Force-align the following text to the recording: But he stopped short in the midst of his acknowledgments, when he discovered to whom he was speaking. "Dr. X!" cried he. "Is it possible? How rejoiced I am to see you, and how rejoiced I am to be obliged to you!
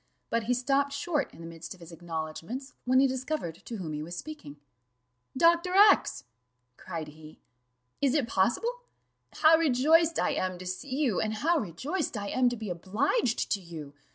But 0.31 0.45
he 0.45 0.55
stopped 0.55 0.93
short 0.93 1.31
in 1.31 1.41
the 1.41 1.45
midst 1.45 1.75
of 1.75 1.79
his 1.79 1.91
acknowledgments, 1.91 2.73
when 2.85 2.99
he 2.99 3.05
discovered 3.05 3.63
to 3.65 3.75
whom 3.77 3.93
he 3.93 4.01
was 4.01 4.15
speaking. 4.15 4.57
"Dr. 5.37 5.75
X!" 5.75 6.23
cried 6.77 7.09
he. 7.09 7.37
"Is 8.01 8.15
it 8.15 8.27
possible? 8.27 8.81
How 9.31 9.57
rejoiced 9.57 10.17
I 10.17 10.31
am 10.31 10.57
to 10.57 10.65
see 10.65 10.89
you, 10.95 11.19
and 11.21 11.35
how 11.35 11.59
rejoiced 11.59 12.17
I 12.17 12.29
am 12.29 12.49
to 12.49 12.57
be 12.57 12.71
obliged 12.71 13.51
to 13.51 13.61
you! 13.61 13.93